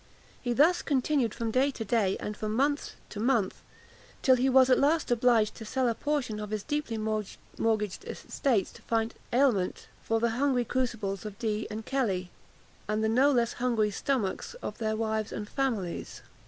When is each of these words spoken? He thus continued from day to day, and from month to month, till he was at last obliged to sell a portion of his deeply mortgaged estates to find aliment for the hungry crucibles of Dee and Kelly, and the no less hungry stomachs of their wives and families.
He 0.41 0.51
thus 0.53 0.81
continued 0.81 1.31
from 1.31 1.51
day 1.51 1.69
to 1.69 1.85
day, 1.85 2.17
and 2.19 2.35
from 2.35 2.55
month 2.55 2.95
to 3.09 3.19
month, 3.19 3.61
till 4.23 4.35
he 4.35 4.49
was 4.49 4.67
at 4.71 4.79
last 4.79 5.11
obliged 5.11 5.53
to 5.57 5.63
sell 5.63 5.87
a 5.87 5.93
portion 5.93 6.39
of 6.39 6.49
his 6.49 6.63
deeply 6.63 6.97
mortgaged 6.97 8.05
estates 8.05 8.71
to 8.71 8.81
find 8.81 9.13
aliment 9.31 9.89
for 10.01 10.19
the 10.19 10.31
hungry 10.31 10.65
crucibles 10.65 11.23
of 11.23 11.37
Dee 11.37 11.67
and 11.69 11.85
Kelly, 11.85 12.31
and 12.87 13.03
the 13.03 13.09
no 13.09 13.31
less 13.31 13.53
hungry 13.61 13.91
stomachs 13.91 14.55
of 14.55 14.79
their 14.79 14.95
wives 14.95 15.31
and 15.31 15.47
families. 15.47 16.23